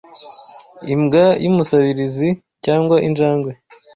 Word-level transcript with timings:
Imbwa 0.93 1.25
y'Umusabirizi 1.43 2.29
cyangwa 2.65 2.95
Injangwe 3.07 3.51